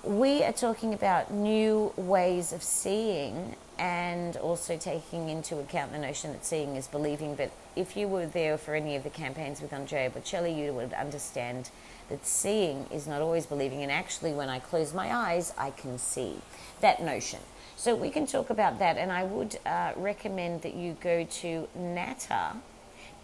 we 0.05 0.43
are 0.43 0.53
talking 0.53 0.95
about 0.95 1.31
new 1.31 1.93
ways 1.97 2.53
of 2.53 2.63
seeing 2.63 3.55
and 3.79 4.37
also 4.37 4.77
taking 4.77 5.29
into 5.29 5.59
account 5.59 5.93
the 5.93 5.99
notion 5.99 6.33
that 6.33 6.45
seeing 6.45 6.75
is 6.75 6.89
believing. 6.89 7.37
But 7.37 7.53
if 7.77 7.97
you 7.97 8.09
were 8.09 8.27
there 8.27 8.59
for 8.59 8.75
any 8.75 8.97
of 8.97 9.05
the 9.05 9.11
campaigns 9.11 9.61
with 9.61 9.73
Andrea 9.73 10.11
Bocelli, 10.11 10.57
you 10.57 10.73
would 10.73 10.93
understand 10.93 11.71
that 12.09 12.27
seeing 12.27 12.87
is 12.91 13.07
not 13.07 13.23
always 13.23 13.47
believing, 13.47 13.83
and 13.83 13.93
actually, 13.93 14.33
when 14.33 14.49
I 14.49 14.59
close 14.59 14.93
my 14.93 15.15
eyes, 15.15 15.55
I 15.57 15.71
can 15.71 15.99
see 15.99 16.35
that 16.81 17.01
notion. 17.01 17.41
So, 17.77 17.95
we 17.95 18.11
can 18.11 18.27
talk 18.27 18.51
about 18.51 18.81
that, 18.81 18.99
and 18.99 19.11
I 19.11 19.25
would 19.25 19.59
uh, 19.65 19.93
recommend 19.97 20.63
that 20.63 20.75
you 20.75 20.97
go 21.01 21.25
to 21.25 21.69
Nata, 21.75 22.57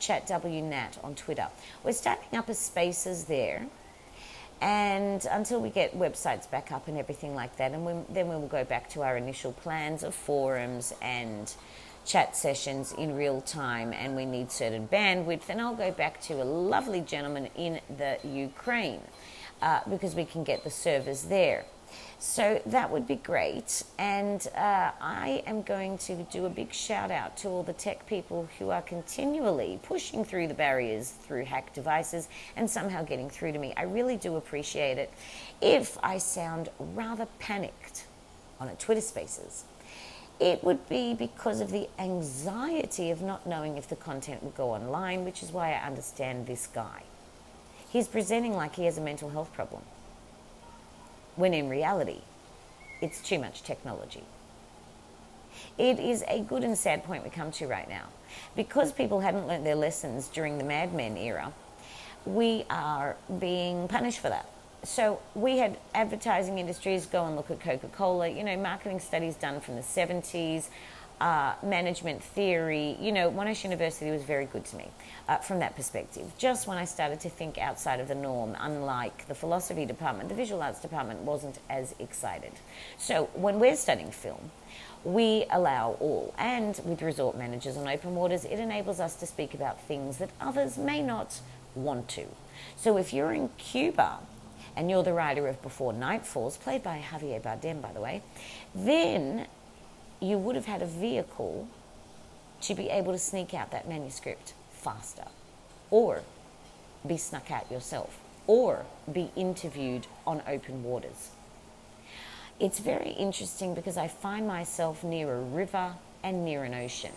ChatWNat 0.00 1.04
on 1.04 1.14
Twitter. 1.16 1.48
We're 1.84 1.92
starting 1.92 2.38
up 2.38 2.48
a 2.48 2.54
spaces 2.54 3.24
there, 3.24 3.66
and 4.60 5.24
until 5.30 5.60
we 5.60 5.70
get 5.70 5.96
websites 5.96 6.50
back 6.50 6.72
up 6.72 6.88
and 6.88 6.98
everything 6.98 7.34
like 7.34 7.56
that, 7.56 7.72
and 7.72 7.84
we, 7.84 7.92
then 8.12 8.28
we 8.28 8.36
will 8.36 8.48
go 8.48 8.64
back 8.64 8.88
to 8.90 9.02
our 9.02 9.16
initial 9.16 9.52
plans 9.52 10.02
of 10.02 10.14
forums 10.14 10.92
and 11.00 11.54
chat 12.04 12.34
sessions 12.34 12.92
in 12.92 13.14
real 13.14 13.40
time 13.42 13.92
and 13.92 14.16
we 14.16 14.24
need 14.24 14.50
certain 14.50 14.88
bandwidth. 14.88 15.48
And 15.48 15.60
I'll 15.60 15.74
go 15.74 15.92
back 15.92 16.20
to 16.22 16.42
a 16.42 16.44
lovely 16.44 17.02
gentleman 17.02 17.50
in 17.54 17.80
the 17.96 18.18
Ukraine 18.24 19.02
uh, 19.60 19.80
because 19.88 20.14
we 20.14 20.24
can 20.24 20.42
get 20.42 20.64
the 20.64 20.70
servers 20.70 21.24
there. 21.24 21.64
So 22.20 22.60
that 22.66 22.90
would 22.90 23.06
be 23.06 23.14
great. 23.14 23.84
And 23.96 24.46
uh, 24.56 24.90
I 25.00 25.44
am 25.46 25.62
going 25.62 25.98
to 25.98 26.16
do 26.24 26.46
a 26.46 26.50
big 26.50 26.72
shout 26.72 27.12
out 27.12 27.36
to 27.38 27.48
all 27.48 27.62
the 27.62 27.72
tech 27.72 28.06
people 28.06 28.48
who 28.58 28.70
are 28.70 28.82
continually 28.82 29.78
pushing 29.84 30.24
through 30.24 30.48
the 30.48 30.54
barriers 30.54 31.10
through 31.10 31.44
hacked 31.44 31.74
devices 31.74 32.28
and 32.56 32.68
somehow 32.68 33.04
getting 33.04 33.30
through 33.30 33.52
to 33.52 33.58
me. 33.58 33.72
I 33.76 33.84
really 33.84 34.16
do 34.16 34.34
appreciate 34.34 34.98
it. 34.98 35.12
If 35.60 35.96
I 36.02 36.18
sound 36.18 36.70
rather 36.78 37.26
panicked 37.38 38.06
on 38.58 38.66
a 38.66 38.74
Twitter 38.74 39.00
Spaces, 39.00 39.64
it 40.40 40.62
would 40.64 40.88
be 40.88 41.14
because 41.14 41.60
of 41.60 41.70
the 41.70 41.88
anxiety 41.98 43.10
of 43.10 43.22
not 43.22 43.46
knowing 43.46 43.76
if 43.76 43.88
the 43.88 43.96
content 43.96 44.42
would 44.42 44.56
go 44.56 44.70
online, 44.70 45.24
which 45.24 45.42
is 45.42 45.52
why 45.52 45.72
I 45.72 45.86
understand 45.86 46.46
this 46.46 46.66
guy. 46.66 47.02
He's 47.90 48.08
presenting 48.08 48.54
like 48.54 48.74
he 48.74 48.84
has 48.84 48.98
a 48.98 49.00
mental 49.00 49.30
health 49.30 49.52
problem, 49.52 49.82
when 51.38 51.54
in 51.54 51.68
reality, 51.68 52.20
it's 53.00 53.20
too 53.20 53.38
much 53.38 53.62
technology. 53.62 54.24
It 55.78 55.98
is 55.98 56.22
a 56.28 56.40
good 56.40 56.62
and 56.64 56.76
sad 56.76 57.04
point 57.04 57.24
we 57.24 57.30
come 57.30 57.50
to 57.52 57.66
right 57.66 57.88
now. 57.88 58.04
Because 58.54 58.92
people 58.92 59.20
hadn't 59.20 59.46
learnt 59.46 59.64
their 59.64 59.74
lessons 59.74 60.28
during 60.28 60.58
the 60.58 60.64
Mad 60.64 60.92
Men 60.92 61.16
era, 61.16 61.52
we 62.26 62.64
are 62.68 63.16
being 63.38 63.88
punished 63.88 64.18
for 64.18 64.28
that 64.28 64.46
so 64.84 65.20
we 65.34 65.58
had 65.58 65.76
advertising 65.94 66.58
industries 66.58 67.06
go 67.06 67.24
and 67.24 67.36
look 67.36 67.50
at 67.50 67.60
coca-cola 67.60 68.28
you 68.28 68.44
know 68.44 68.56
marketing 68.56 69.00
studies 69.00 69.34
done 69.34 69.60
from 69.60 69.76
the 69.76 69.82
70s 69.82 70.68
uh, 71.20 71.54
management 71.62 72.22
theory 72.22 72.96
you 73.00 73.12
know 73.12 73.30
monash 73.30 73.64
university 73.64 74.10
was 74.10 74.22
very 74.22 74.46
good 74.46 74.64
to 74.64 74.76
me 74.76 74.88
uh, 75.28 75.36
from 75.38 75.58
that 75.58 75.74
perspective 75.76 76.30
just 76.38 76.66
when 76.66 76.78
i 76.78 76.84
started 76.84 77.20
to 77.20 77.28
think 77.28 77.58
outside 77.58 78.00
of 78.00 78.08
the 78.08 78.14
norm 78.14 78.56
unlike 78.60 79.26
the 79.28 79.34
philosophy 79.34 79.84
department 79.84 80.28
the 80.28 80.34
visual 80.34 80.62
arts 80.62 80.80
department 80.80 81.20
wasn't 81.20 81.58
as 81.68 81.94
excited 81.98 82.52
so 82.96 83.28
when 83.34 83.58
we're 83.58 83.76
studying 83.76 84.10
film 84.10 84.50
we 85.04 85.44
allow 85.50 85.96
all. 86.00 86.34
And 86.38 86.78
with 86.84 87.02
resort 87.02 87.36
managers 87.36 87.76
on 87.76 87.88
open 87.88 88.14
waters, 88.14 88.44
it 88.44 88.58
enables 88.58 89.00
us 89.00 89.14
to 89.16 89.26
speak 89.26 89.54
about 89.54 89.80
things 89.82 90.18
that 90.18 90.30
others 90.40 90.76
may 90.76 91.02
not 91.02 91.40
want 91.74 92.08
to. 92.10 92.26
So 92.76 92.96
if 92.98 93.12
you're 93.12 93.32
in 93.32 93.50
Cuba 93.58 94.18
and 94.76 94.90
you're 94.90 95.02
the 95.02 95.12
writer 95.12 95.46
of 95.48 95.60
Before 95.62 95.92
Night 95.92 96.26
Falls, 96.26 96.56
played 96.56 96.82
by 96.82 97.00
Javier 97.00 97.40
Bardem, 97.40 97.80
by 97.80 97.92
the 97.92 98.00
way, 98.00 98.22
then 98.74 99.46
you 100.20 100.38
would 100.38 100.56
have 100.56 100.66
had 100.66 100.82
a 100.82 100.86
vehicle 100.86 101.68
to 102.62 102.74
be 102.74 102.88
able 102.88 103.12
to 103.12 103.18
sneak 103.18 103.54
out 103.54 103.70
that 103.70 103.88
manuscript 103.88 104.52
faster, 104.72 105.24
or 105.90 106.22
be 107.06 107.16
snuck 107.16 107.50
out 107.50 107.70
yourself, 107.70 108.18
or 108.46 108.84
be 109.10 109.30
interviewed 109.36 110.06
on 110.26 110.42
open 110.46 110.82
waters. 110.82 111.30
It's 112.58 112.80
very 112.80 113.10
interesting 113.10 113.74
because 113.74 113.96
I 113.96 114.08
find 114.08 114.46
myself 114.48 115.04
near 115.04 115.32
a 115.32 115.40
river 115.40 115.94
and 116.24 116.44
near 116.44 116.64
an 116.64 116.74
ocean. 116.74 117.12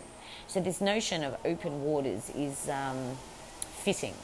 So, 0.46 0.60
this 0.60 0.80
notion 0.80 1.24
of 1.24 1.36
open 1.44 1.82
waters 1.82 2.30
is 2.30 2.68
um, 2.68 3.16
fitting. 3.82 4.14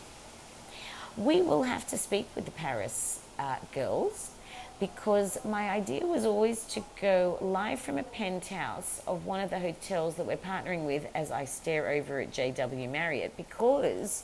We 1.16 1.42
will 1.42 1.64
have 1.64 1.86
to 1.88 1.98
speak 1.98 2.28
with 2.36 2.44
the 2.44 2.52
Paris 2.52 3.20
uh, 3.38 3.56
girls 3.74 4.30
because 4.80 5.44
my 5.44 5.70
idea 5.70 6.06
was 6.06 6.24
always 6.24 6.64
to 6.64 6.82
go 7.00 7.38
live 7.40 7.80
from 7.80 7.98
a 7.98 8.02
penthouse 8.02 9.02
of 9.06 9.26
one 9.26 9.40
of 9.40 9.50
the 9.50 9.58
hotels 9.58 10.14
that 10.16 10.26
we're 10.26 10.36
partnering 10.36 10.86
with 10.86 11.06
as 11.14 11.30
I 11.30 11.44
stare 11.46 11.88
over 11.88 12.20
at 12.20 12.30
JW 12.30 12.88
Marriott 12.90 13.36
because 13.36 14.22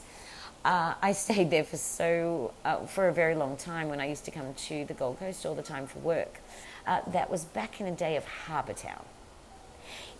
uh, 0.64 0.94
I 1.02 1.12
stayed 1.24 1.50
there 1.50 1.64
for 1.64 1.76
so 1.76 2.52
uh, 2.64 2.86
for 2.86 3.08
a 3.08 3.12
very 3.12 3.34
long 3.34 3.56
time 3.56 3.88
when 3.88 4.00
I 4.00 4.06
used 4.06 4.24
to 4.26 4.30
come 4.30 4.54
to 4.54 4.84
the 4.84 4.94
Gold 4.94 5.18
Coast 5.18 5.44
all 5.44 5.54
the 5.54 5.62
time 5.62 5.86
for 5.86 5.98
work. 6.00 6.40
Uh, 6.86 7.00
that 7.08 7.30
was 7.30 7.44
back 7.44 7.80
in 7.80 7.86
the 7.86 7.96
day 7.96 8.16
of 8.16 8.24
Harbour 8.24 8.74
Town. 8.74 9.02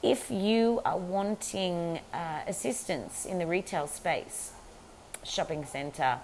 If 0.03 0.31
you 0.31 0.81
are 0.85 0.99
wanting 0.99 2.00
uh, 2.12 2.41
assistance 2.47 3.25
in 3.25 3.38
the 3.38 3.47
retail 3.47 3.87
space, 3.87 4.53
shopping 5.23 5.64
centre, 5.64 6.19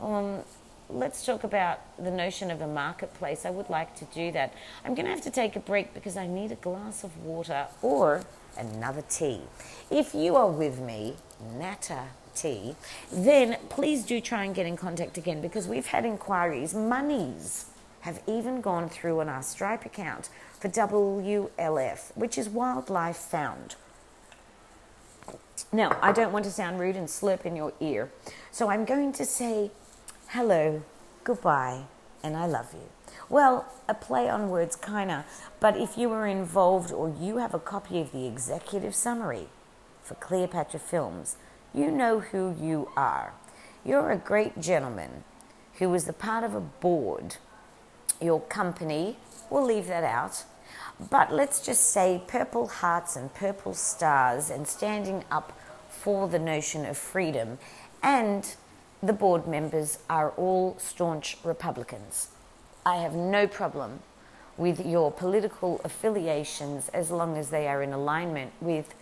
um, 0.00 0.42
let's 0.90 1.24
talk 1.24 1.44
about 1.44 1.80
the 1.98 2.10
notion 2.10 2.50
of 2.50 2.60
a 2.60 2.66
marketplace. 2.66 3.44
I 3.44 3.50
would 3.50 3.68
like 3.68 3.94
to 3.96 4.04
do 4.06 4.32
that. 4.32 4.52
I'm 4.84 4.94
going 4.94 5.04
to 5.04 5.10
have 5.10 5.22
to 5.22 5.30
take 5.30 5.56
a 5.56 5.60
break 5.60 5.94
because 5.94 6.16
I 6.16 6.26
need 6.26 6.52
a 6.52 6.56
glass 6.56 7.04
of 7.04 7.16
water 7.24 7.66
or 7.82 8.22
another 8.56 9.02
tea. 9.08 9.42
If 9.90 10.14
you 10.14 10.36
are 10.36 10.50
with 10.50 10.80
me, 10.80 11.16
Natta 11.56 12.04
Tea, 12.34 12.74
then 13.12 13.58
please 13.68 14.04
do 14.04 14.20
try 14.20 14.44
and 14.44 14.54
get 14.54 14.66
in 14.66 14.76
contact 14.76 15.18
again 15.18 15.40
because 15.40 15.66
we've 15.68 15.86
had 15.86 16.04
inquiries. 16.04 16.74
Monies 16.74 17.66
have 18.00 18.22
even 18.26 18.60
gone 18.60 18.88
through 18.88 19.20
on 19.20 19.28
our 19.28 19.42
Stripe 19.42 19.84
account 19.84 20.30
for 20.58 20.68
WLF, 20.68 22.16
which 22.16 22.38
is 22.38 22.48
Wildlife 22.48 23.16
Found. 23.16 23.74
Now, 25.72 25.98
I 26.00 26.12
don't 26.12 26.32
want 26.32 26.44
to 26.46 26.50
sound 26.50 26.80
rude 26.80 26.96
and 26.96 27.08
slurp 27.08 27.44
in 27.44 27.56
your 27.56 27.72
ear, 27.80 28.10
so 28.52 28.70
I'm 28.70 28.84
going 28.84 29.12
to 29.14 29.24
say 29.24 29.70
hello, 30.32 30.82
goodbye, 31.24 31.84
and 32.22 32.36
I 32.36 32.44
love 32.44 32.74
you. 32.74 32.90
Well, 33.30 33.64
a 33.88 33.94
play 33.94 34.28
on 34.28 34.50
words, 34.50 34.76
kinda, 34.76 35.24
but 35.58 35.78
if 35.78 35.96
you 35.96 36.10
were 36.10 36.26
involved 36.26 36.92
or 36.92 37.08
you 37.08 37.38
have 37.38 37.54
a 37.54 37.58
copy 37.58 37.98
of 38.02 38.12
the 38.12 38.26
executive 38.26 38.94
summary 38.94 39.48
for 40.02 40.16
Cleopatra 40.16 40.80
Films, 40.80 41.36
you 41.72 41.90
know 41.90 42.20
who 42.20 42.54
you 42.60 42.90
are. 42.94 43.32
You're 43.86 44.10
a 44.10 44.18
great 44.18 44.60
gentleman 44.60 45.24
who 45.78 45.88
was 45.88 46.04
the 46.04 46.12
part 46.12 46.44
of 46.44 46.54
a 46.54 46.60
board. 46.60 47.36
Your 48.20 48.42
company, 48.42 49.16
we'll 49.48 49.64
leave 49.64 49.86
that 49.86 50.04
out, 50.04 50.44
but 51.10 51.32
let's 51.32 51.64
just 51.64 51.84
say 51.90 52.22
purple 52.26 52.66
hearts 52.66 53.16
and 53.16 53.32
purple 53.32 53.72
stars 53.72 54.50
and 54.50 54.68
standing 54.68 55.24
up 55.30 55.58
for 55.88 56.28
the 56.28 56.38
notion 56.38 56.84
of 56.84 56.98
freedom 56.98 57.58
and 58.02 58.56
the 59.02 59.12
board 59.12 59.46
members 59.46 59.98
are 60.10 60.30
all 60.30 60.76
staunch 60.78 61.36
Republicans. 61.44 62.28
I 62.84 62.96
have 62.96 63.14
no 63.14 63.46
problem 63.46 64.00
with 64.56 64.84
your 64.84 65.12
political 65.12 65.80
affiliations 65.84 66.88
as 66.88 67.10
long 67.10 67.36
as 67.36 67.50
they 67.50 67.68
are 67.68 67.82
in 67.82 67.92
alignment 67.92 68.52
with, 68.60 68.94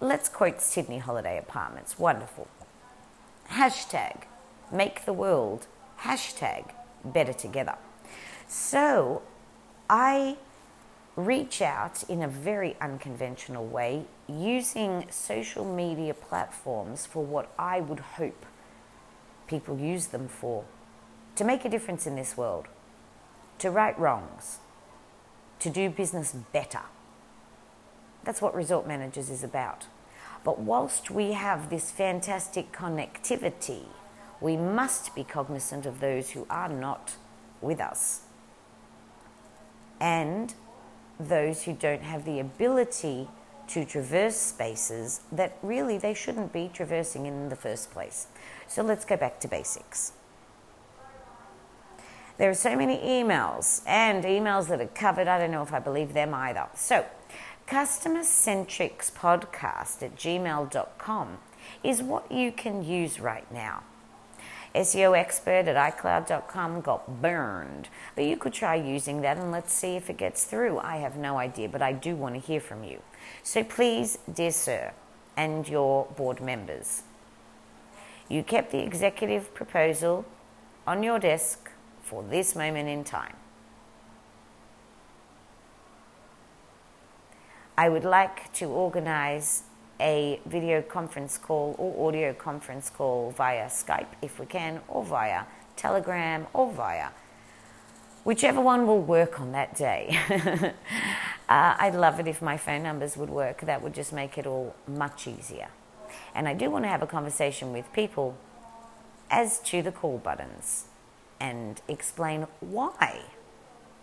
let's 0.00 0.28
quote 0.28 0.60
Sydney 0.60 0.98
Holiday 0.98 1.36
Apartments, 1.36 1.98
wonderful. 1.98 2.46
Hashtag 3.50 4.22
make 4.70 5.04
the 5.04 5.12
world, 5.12 5.66
hashtag 6.02 6.70
better 7.04 7.32
together. 7.32 7.76
So 8.46 9.22
I 9.90 10.36
reach 11.18 11.60
out 11.60 12.04
in 12.04 12.22
a 12.22 12.28
very 12.28 12.76
unconventional 12.80 13.66
way 13.66 14.04
using 14.28 15.04
social 15.10 15.64
media 15.64 16.14
platforms 16.14 17.06
for 17.06 17.24
what 17.24 17.50
I 17.58 17.80
would 17.80 17.98
hope 17.98 18.46
people 19.48 19.76
use 19.80 20.06
them 20.06 20.28
for 20.28 20.64
to 21.34 21.42
make 21.42 21.64
a 21.64 21.68
difference 21.68 22.06
in 22.06 22.14
this 22.14 22.36
world, 22.36 22.68
to 23.58 23.68
right 23.68 23.98
wrongs, 23.98 24.58
to 25.58 25.68
do 25.68 25.90
business 25.90 26.30
better. 26.52 26.82
That's 28.22 28.40
what 28.40 28.54
Resort 28.54 28.86
Managers 28.86 29.28
is 29.28 29.42
about. 29.42 29.86
But 30.44 30.60
whilst 30.60 31.10
we 31.10 31.32
have 31.32 31.68
this 31.68 31.90
fantastic 31.90 32.70
connectivity, 32.70 33.86
we 34.40 34.56
must 34.56 35.16
be 35.16 35.24
cognizant 35.24 35.84
of 35.84 35.98
those 35.98 36.30
who 36.30 36.46
are 36.48 36.68
not 36.68 37.16
with 37.60 37.80
us. 37.80 38.20
And 40.00 40.54
those 41.18 41.64
who 41.64 41.72
don't 41.72 42.02
have 42.02 42.24
the 42.24 42.40
ability 42.40 43.28
to 43.68 43.84
traverse 43.84 44.36
spaces 44.36 45.20
that 45.30 45.58
really 45.62 45.98
they 45.98 46.14
shouldn't 46.14 46.52
be 46.52 46.70
traversing 46.72 47.26
in 47.26 47.48
the 47.48 47.56
first 47.56 47.90
place. 47.90 48.26
So 48.66 48.82
let's 48.82 49.04
go 49.04 49.16
back 49.16 49.40
to 49.40 49.48
basics. 49.48 50.12
There 52.38 52.48
are 52.48 52.54
so 52.54 52.76
many 52.76 52.98
emails 52.98 53.82
and 53.84 54.24
emails 54.24 54.68
that 54.68 54.80
are 54.80 54.86
covered. 54.86 55.26
I 55.26 55.38
don't 55.38 55.50
know 55.50 55.62
if 55.62 55.72
I 55.72 55.80
believe 55.80 56.14
them 56.14 56.32
either. 56.32 56.68
So, 56.74 57.04
customer 57.66 58.20
centrics 58.20 59.12
podcast 59.12 60.02
at 60.02 60.14
gmail.com 60.14 61.38
is 61.82 62.02
what 62.02 62.30
you 62.30 62.52
can 62.52 62.84
use 62.84 63.18
right 63.18 63.50
now. 63.52 63.82
SEO 64.74 65.16
expert 65.18 65.66
at 65.68 65.96
iCloud.com 65.96 66.80
got 66.80 67.22
burned. 67.22 67.88
But 68.14 68.24
you 68.24 68.36
could 68.36 68.52
try 68.52 68.74
using 68.74 69.22
that 69.22 69.36
and 69.36 69.50
let's 69.50 69.72
see 69.72 69.96
if 69.96 70.10
it 70.10 70.16
gets 70.16 70.44
through. 70.44 70.78
I 70.78 70.96
have 70.96 71.16
no 71.16 71.38
idea, 71.38 71.68
but 71.68 71.82
I 71.82 71.92
do 71.92 72.14
want 72.14 72.34
to 72.34 72.40
hear 72.40 72.60
from 72.60 72.84
you. 72.84 73.00
So 73.42 73.64
please, 73.64 74.18
dear 74.32 74.50
sir, 74.50 74.92
and 75.36 75.68
your 75.68 76.06
board 76.16 76.40
members, 76.40 77.02
you 78.28 78.42
kept 78.42 78.72
the 78.72 78.82
executive 78.82 79.54
proposal 79.54 80.26
on 80.86 81.02
your 81.02 81.18
desk 81.18 81.70
for 82.02 82.22
this 82.22 82.54
moment 82.54 82.88
in 82.88 83.04
time. 83.04 83.36
I 87.76 87.88
would 87.88 88.04
like 88.04 88.52
to 88.54 88.66
organize 88.66 89.62
a 90.00 90.40
video 90.46 90.82
conference 90.82 91.38
call 91.38 91.74
or 91.78 92.08
audio 92.08 92.32
conference 92.32 92.90
call 92.90 93.30
via 93.32 93.66
Skype 93.66 94.06
if 94.22 94.38
we 94.38 94.46
can, 94.46 94.80
or 94.88 95.04
via 95.04 95.44
Telegram, 95.76 96.46
or 96.52 96.72
via 96.72 97.10
whichever 98.24 98.60
one 98.60 98.86
will 98.86 99.00
work 99.00 99.40
on 99.40 99.52
that 99.52 99.74
day. 99.74 100.18
uh, 101.48 101.74
I'd 101.78 101.94
love 101.94 102.20
it 102.20 102.26
if 102.28 102.42
my 102.42 102.56
phone 102.56 102.82
numbers 102.82 103.16
would 103.16 103.30
work. 103.30 103.62
That 103.62 103.82
would 103.82 103.94
just 103.94 104.12
make 104.12 104.36
it 104.36 104.46
all 104.46 104.74
much 104.86 105.26
easier. 105.26 105.68
And 106.34 106.46
I 106.46 106.54
do 106.54 106.70
want 106.70 106.84
to 106.84 106.88
have 106.88 107.02
a 107.02 107.06
conversation 107.06 107.72
with 107.72 107.90
people 107.92 108.36
as 109.30 109.60
to 109.60 109.82
the 109.82 109.92
call 109.92 110.18
buttons 110.18 110.84
and 111.40 111.80
explain 111.88 112.46
why 112.60 113.22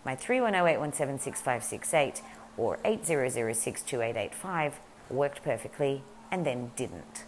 my 0.04 0.14
310 0.14 2.12
or 2.56 2.78
80062885 2.84 4.72
worked 5.10 5.42
perfectly 5.42 6.02
and 6.30 6.44
then 6.44 6.72
didn't. 6.76 7.24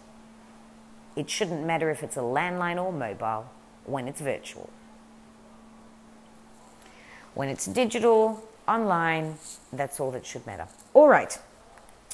It 1.15 1.29
shouldn't 1.29 1.65
matter 1.65 1.89
if 1.89 2.03
it's 2.03 2.17
a 2.17 2.21
landline 2.21 2.81
or 2.81 2.91
mobile 2.91 3.49
when 3.85 4.07
it's 4.07 4.21
virtual. 4.21 4.69
When 7.33 7.49
it's 7.49 7.65
digital, 7.65 8.43
online, 8.67 9.37
that's 9.73 9.99
all 9.99 10.11
that 10.11 10.25
should 10.25 10.45
matter. 10.45 10.67
All 10.93 11.07
right, 11.07 11.37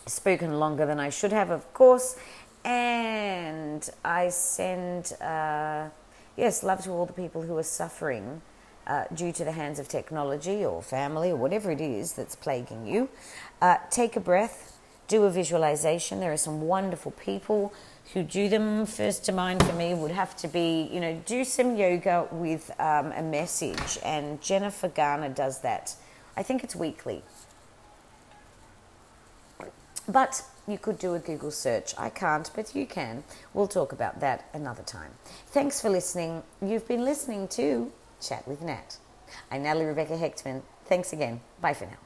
spoken 0.06 0.60
longer 0.60 0.86
than 0.86 0.99
I 0.99 1.10
should 1.10 1.32
have, 1.32 1.49
of 1.49 1.73
course, 1.73 2.17
and 2.63 3.88
I 4.04 4.30
send, 4.30 5.13
uh, 5.21 5.89
yes, 6.38 6.63
love 6.63 6.84
to 6.84 6.91
all 6.91 7.06
the 7.06 7.13
people 7.13 7.41
who 7.41 7.58
are 7.58 7.63
suffering. 7.63 8.41
Uh, 8.88 9.04
due 9.15 9.32
to 9.32 9.43
the 9.43 9.51
hands 9.51 9.80
of 9.80 9.88
technology 9.88 10.63
or 10.63 10.80
family 10.80 11.32
or 11.32 11.36
whatever 11.36 11.71
it 11.71 11.82
is 11.82 12.13
that's 12.13 12.36
plaguing 12.36 12.86
you, 12.86 13.10
uh, 13.60 13.78
take 13.89 14.15
a 14.15 14.19
breath, 14.19 14.74
do 15.07 15.23
a 15.23 15.29
visualization. 15.29 16.19
There 16.19 16.31
are 16.31 16.37
some 16.37 16.61
wonderful 16.61 17.11
people 17.11 17.73
who 18.13 18.23
do 18.23 18.49
them. 18.49 18.85
First 18.85 19.25
to 19.25 19.31
mind 19.31 19.63
for 19.63 19.73
me 19.73 19.93
would 19.93 20.11
have 20.11 20.35
to 20.37 20.47
be, 20.47 20.89
you 20.91 20.99
know, 20.99 21.21
do 21.25 21.43
some 21.43 21.75
yoga 21.75 22.27
with 22.31 22.71
um, 22.79 23.11
a 23.11 23.21
message. 23.21 23.99
And 24.03 24.41
Jennifer 24.41 24.87
Garner 24.87 25.29
does 25.29 25.61
that. 25.61 25.95
I 26.37 26.43
think 26.43 26.63
it's 26.63 26.75
weekly. 26.75 27.23
But 30.07 30.43
you 30.67 30.77
could 30.77 30.99
do 30.99 31.13
a 31.15 31.19
Google 31.19 31.51
search. 31.51 31.93
I 31.97 32.09
can't, 32.09 32.49
but 32.55 32.75
you 32.75 32.85
can. 32.85 33.23
We'll 33.53 33.67
talk 33.67 33.91
about 33.91 34.19
that 34.19 34.49
another 34.53 34.83
time. 34.83 35.11
Thanks 35.47 35.81
for 35.81 35.89
listening. 35.89 36.43
You've 36.61 36.87
been 36.87 37.03
listening 37.03 37.47
to 37.49 37.91
Chat 38.21 38.47
with 38.47 38.61
Nat. 38.61 38.97
I'm 39.51 39.63
Natalie 39.63 39.85
Rebecca 39.85 40.13
Hechtman. 40.13 40.61
Thanks 40.85 41.11
again. 41.13 41.41
Bye 41.61 41.73
for 41.73 41.85
now. 41.85 42.04